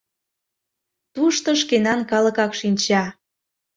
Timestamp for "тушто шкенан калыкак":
1.13-2.51